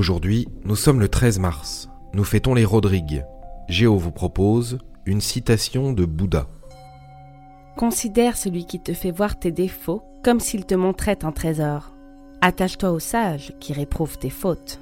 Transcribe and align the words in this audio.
Aujourd'hui, 0.00 0.48
nous 0.64 0.76
sommes 0.76 0.98
le 0.98 1.10
13 1.10 1.40
mars. 1.40 1.90
Nous 2.14 2.24
fêtons 2.24 2.54
les 2.54 2.64
Rodrigues. 2.64 3.22
Géo 3.68 3.98
vous 3.98 4.12
propose 4.12 4.78
une 5.04 5.20
citation 5.20 5.92
de 5.92 6.06
Bouddha. 6.06 6.46
Considère 7.76 8.38
celui 8.38 8.64
qui 8.64 8.80
te 8.80 8.94
fait 8.94 9.10
voir 9.10 9.38
tes 9.38 9.52
défauts 9.52 10.02
comme 10.24 10.40
s'il 10.40 10.64
te 10.64 10.74
montrait 10.74 11.22
un 11.22 11.32
trésor. 11.32 11.92
Attache-toi 12.40 12.92
au 12.92 12.98
sage 12.98 13.52
qui 13.60 13.74
réprouve 13.74 14.16
tes 14.16 14.30
fautes. 14.30 14.80